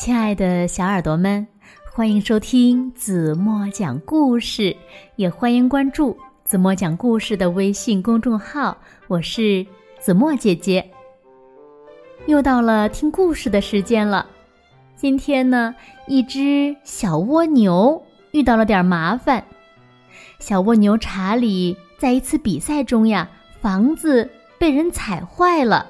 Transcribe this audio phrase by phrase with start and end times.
[0.00, 1.46] 亲爱的小耳朵们，
[1.92, 4.74] 欢迎收听子墨讲故事，
[5.16, 8.74] 也欢迎关注子墨讲故事的微信公众号。
[9.08, 9.64] 我是
[9.98, 10.90] 子墨姐姐。
[12.24, 14.26] 又到了听故事的时间了。
[14.96, 15.74] 今天呢，
[16.06, 19.44] 一只小蜗牛遇到了点麻烦。
[20.38, 23.28] 小蜗牛查理在一次比赛中呀，
[23.60, 25.86] 房子被人踩坏了。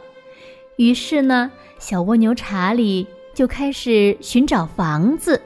[0.78, 3.06] 于是呢，小蜗牛查理
[3.40, 5.40] 就开始寻找房子。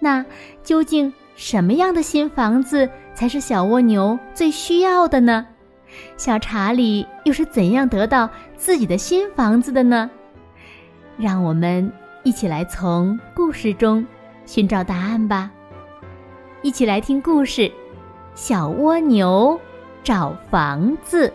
[0.00, 0.26] 那
[0.64, 5.46] 究竟什么样的新房子才是小蜗牛最需要的呢？
[6.16, 10.10] 小查理又是怎样得到自己的新房子的呢？
[11.16, 11.88] 让我们
[12.24, 14.04] 一起来从故事中
[14.44, 15.52] 寻找答案吧。
[16.62, 17.70] 一起来听故事。
[18.34, 19.60] 小蜗牛
[20.02, 21.32] 找房子。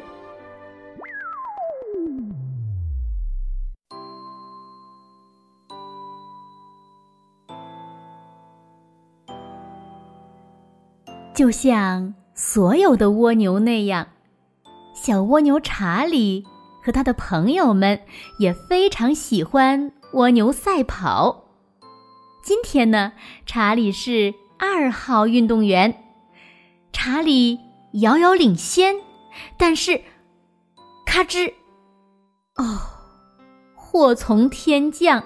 [11.39, 14.09] 就像所有的蜗牛那样，
[14.93, 16.45] 小蜗牛查理
[16.83, 18.01] 和他的朋友们
[18.39, 21.45] 也非常喜欢蜗牛赛跑。
[22.43, 23.13] 今天呢，
[23.45, 26.03] 查理是二号运动员。
[26.91, 27.57] 查理
[27.93, 28.97] 遥遥领先，
[29.57, 30.01] 但是，
[31.05, 31.53] 咔吱！
[32.57, 32.81] 哦，
[33.75, 35.23] 祸从天降，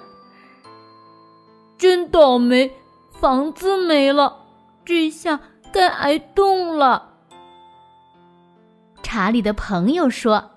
[1.76, 2.70] 真倒霉，
[3.10, 4.44] 房子没了，
[4.84, 5.40] 这下
[5.74, 7.10] 该挨冻了。
[9.02, 10.52] 查理的朋友说：“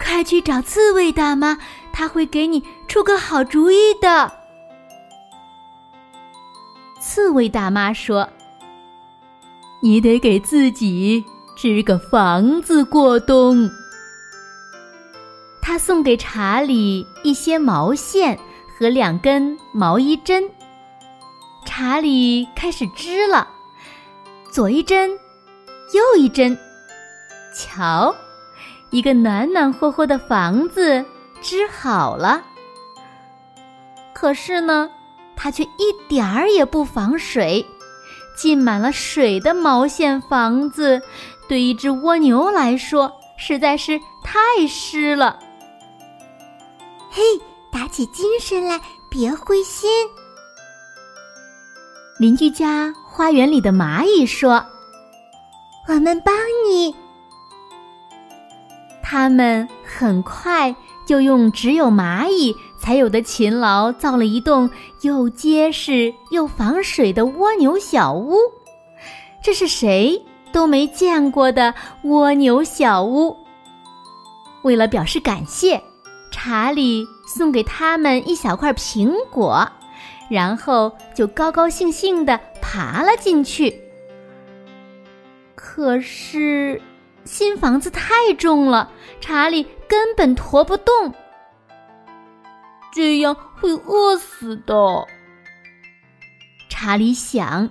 [0.00, 1.58] 快去找刺猬大妈，
[1.92, 4.32] 她会给你出个好主意的。”
[6.98, 8.26] 刺猬大妈说。
[9.82, 11.22] 你得给自己
[11.54, 13.68] 织个房子过冬。
[15.60, 18.38] 他送给查理一些毛线
[18.78, 20.50] 和两根毛衣针。
[21.66, 23.46] 查理开始织了，
[24.54, 25.10] 左一针，
[25.90, 26.56] 右一针，
[27.52, 28.14] 瞧，
[28.90, 31.04] 一个暖暖和和的房子
[31.42, 32.40] 织好了。
[34.12, 34.88] 可是呢，
[35.34, 37.66] 它却一点儿也不防水。
[38.36, 41.02] 浸满了水的毛线房子，
[41.48, 45.36] 对一只蜗牛来说实在是太湿了。
[47.10, 47.20] 嘿，
[47.72, 49.90] 打起精神来，别灰心。
[52.20, 54.66] 邻居家花园里的蚂蚁说
[55.86, 56.34] ：“我们帮
[56.68, 56.92] 你。”
[59.04, 60.74] 他们很快
[61.06, 62.56] 就用只有蚂蚁。
[62.76, 64.68] 才有的勤劳造了一栋
[65.00, 68.36] 又结实又防水的蜗牛小屋，
[69.42, 73.34] 这是谁都没见过的蜗牛小屋。
[74.64, 75.82] 为了表示感谢，
[76.30, 79.66] 查理送给他们一小块苹果，
[80.28, 82.38] 然后就高高兴兴地
[82.74, 83.80] 爬了进去。
[85.54, 86.82] 可是，
[87.24, 88.90] 新房子太重了，
[89.20, 91.14] 查理根本驮不动。
[92.92, 95.06] 这样会饿死的，
[96.68, 97.70] 查理想。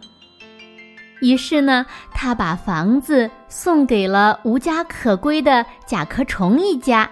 [1.19, 7.11] 于是呢，他把房子送给了无家可归的甲壳虫一家。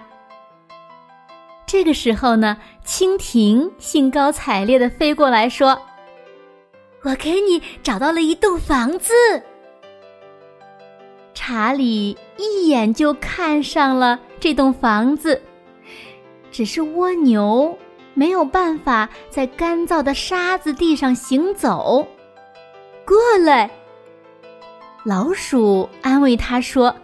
[1.66, 5.78] 这个时候呢，蜻蜓兴高采烈的飞过来说
[7.04, 9.12] ：“我给你找到了一栋房子。”
[11.34, 15.42] 查理一眼就看上了这栋房子，
[16.50, 17.76] 只是蜗牛。
[18.14, 22.06] 没有办法在干燥的沙子地上行走。
[23.06, 23.70] 过来，
[25.02, 26.94] 老鼠安慰他说：“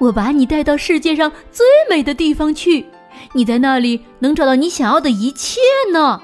[0.00, 2.86] 我把你带到世界上最美的地方去，
[3.34, 5.60] 你在那里能找到你想要的一切
[5.92, 6.22] 呢。”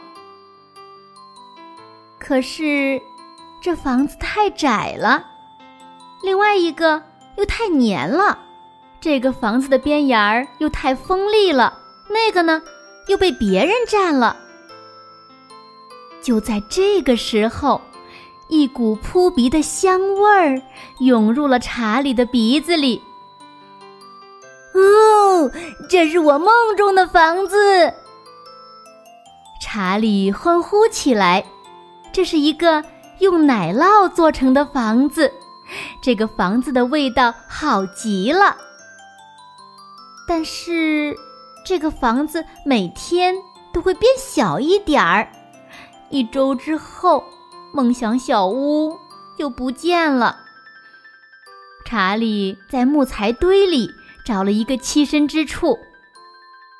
[2.30, 3.02] 可是，
[3.60, 5.26] 这房子太窄了，
[6.22, 7.02] 另外一个
[7.36, 8.38] 又太黏了，
[9.00, 11.76] 这个房子的边沿儿又太锋利了，
[12.08, 12.62] 那个呢？
[13.08, 14.36] 又被别人占了。
[16.22, 17.80] 就在这个时候，
[18.46, 20.62] 一股扑鼻的香味儿
[21.00, 23.02] 涌入了查理的鼻子里。
[24.72, 25.50] 哦，
[25.88, 27.92] 这是我梦中的房子！
[29.60, 31.44] 查理欢呼起来。
[32.12, 32.84] 这是一个
[33.18, 35.32] 用奶酪做成的房子，
[36.02, 38.56] 这个房子的味道好极了。
[40.26, 41.16] 但是。
[41.62, 43.34] 这个房子每天
[43.70, 45.30] 都会变小一点儿，
[46.08, 47.22] 一周之后，
[47.70, 48.98] 梦想小屋
[49.38, 50.40] 就不见了。
[51.84, 53.90] 查理在木材堆里
[54.24, 55.78] 找了一个栖身之处，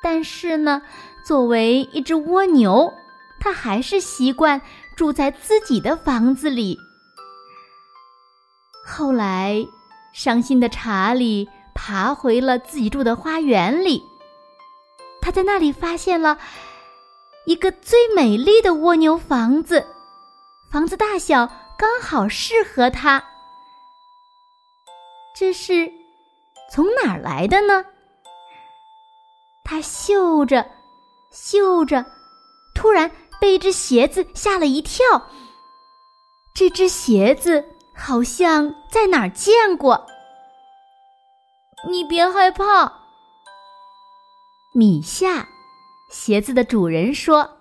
[0.01, 0.81] 但是呢，
[1.23, 2.91] 作为一只蜗牛，
[3.39, 4.59] 他还是习惯
[5.01, 6.77] 住在自己的房子里。
[8.85, 9.55] 后来，
[10.13, 13.99] 伤心的查理爬回了自己住的花园里。
[15.19, 16.37] 他在那里发现了
[17.47, 19.83] 一个最美丽的蜗牛房子，
[20.71, 21.47] 房子大小
[21.79, 23.23] 刚好适合他。
[25.35, 25.91] 这是
[26.71, 27.83] 从哪儿来的呢？
[29.63, 30.63] 他嗅着，
[31.31, 32.05] 嗅着，
[32.75, 33.09] 突然
[33.41, 35.03] 被一只鞋子吓了一跳。
[36.53, 37.65] 这只鞋子
[37.95, 40.05] 好像在哪儿见过。
[41.89, 42.93] 你别害怕，
[44.75, 45.47] 米夏，
[46.11, 47.57] 鞋子的主人说：“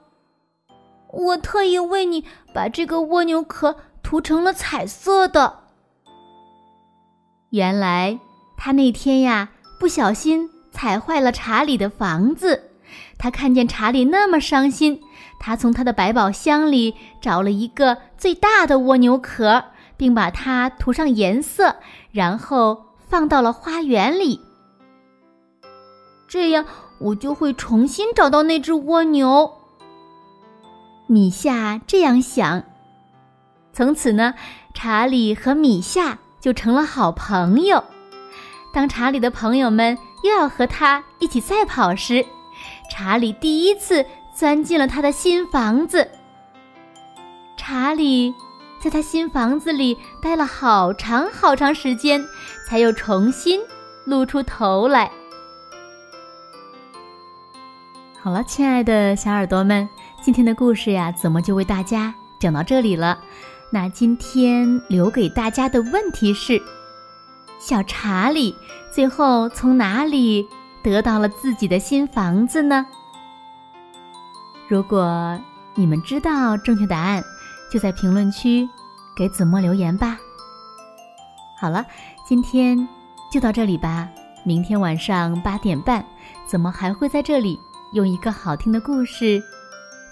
[1.10, 5.60] 我特意为你把这个蜗牛壳涂成了彩色的。”
[7.50, 8.20] 原来
[8.58, 9.48] 他那天呀，
[9.78, 10.50] 不小心。
[10.72, 12.69] 踩坏了查理的房子，
[13.18, 15.00] 他看见查理那么伤心，
[15.38, 19.64] 他从他的百宝箱里找了一个最大的蜗牛壳，
[19.96, 21.76] 并把它涂上颜色，
[22.10, 24.40] 然后放到了花园里。
[26.28, 26.64] 这样
[27.00, 29.52] 我就会重新找到那只蜗牛。
[31.06, 32.62] 米夏这样想。
[33.72, 34.34] 从此呢，
[34.74, 37.82] 查理和米夏就成了好朋友。
[38.72, 39.98] 当查理的朋友们。
[40.22, 42.26] 又要和他一起赛跑时，
[42.90, 44.04] 查理第一次
[44.34, 46.06] 钻进了他的新房子。
[47.56, 48.34] 查理
[48.82, 52.22] 在他新房子里待了好长好长时间，
[52.66, 53.60] 才又重新
[54.04, 55.10] 露出头来。
[58.22, 59.88] 好了，亲爱的小耳朵们，
[60.20, 63.18] 今天的故事呀，怎么就为大家讲到这里了？
[63.70, 66.60] 那今天留给大家的问题是。
[67.58, 68.56] 小查理
[68.90, 70.48] 最后从哪里
[70.82, 72.86] 得到了自己的新房子呢？
[74.68, 75.38] 如果
[75.74, 77.22] 你们知道正确答案，
[77.70, 78.68] 就在评论区
[79.16, 80.18] 给子墨留言吧。
[81.58, 81.84] 好了，
[82.24, 82.88] 今天
[83.30, 84.08] 就到这里吧。
[84.44, 86.04] 明天晚上八点半，
[86.46, 87.60] 子墨还会在这里
[87.92, 89.42] 用一个好听的故事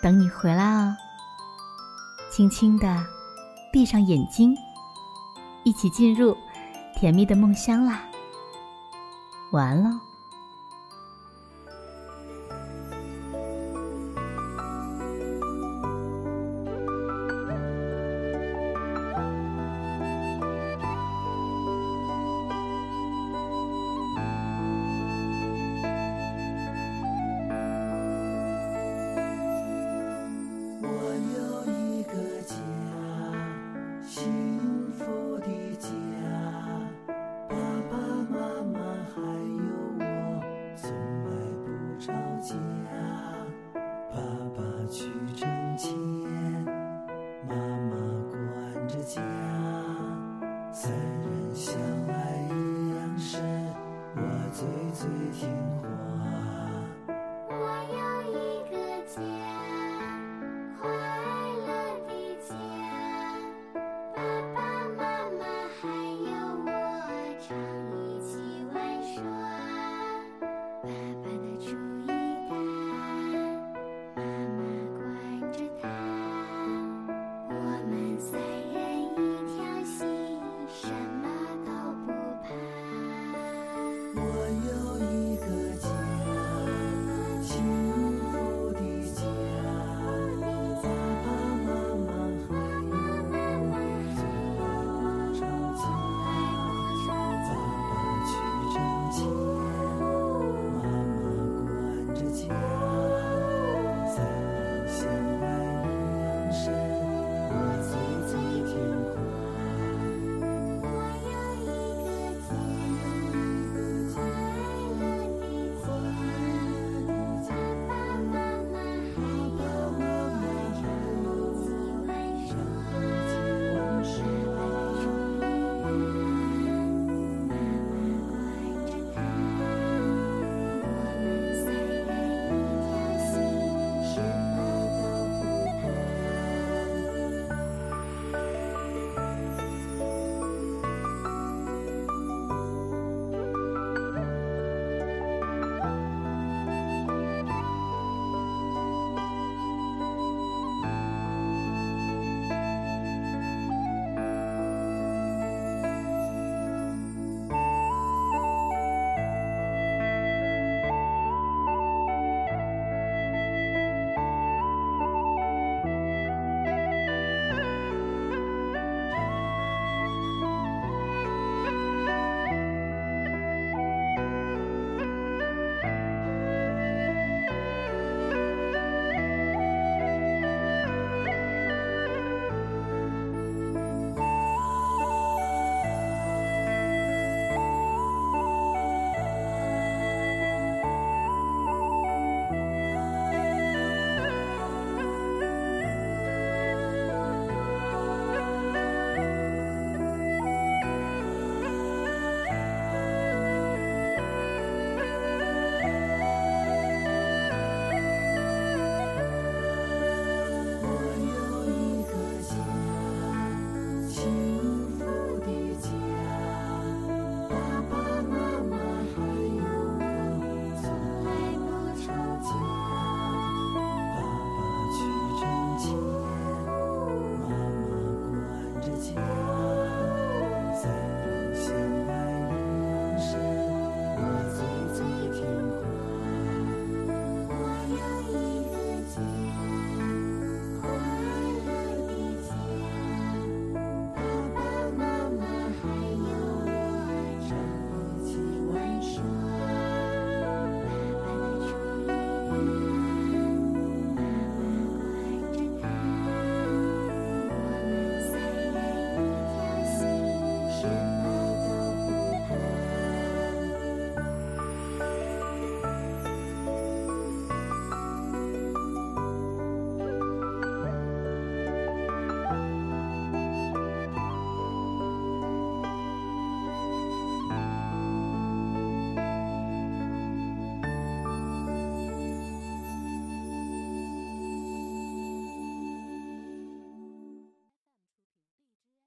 [0.02, 0.94] 等你回来哦。
[2.30, 3.02] 轻轻的
[3.72, 4.54] 闭上眼睛，
[5.64, 6.36] 一起进入。
[6.94, 8.00] 甜蜜的梦乡啦，
[9.52, 9.88] 完了。
[9.90, 10.07] 最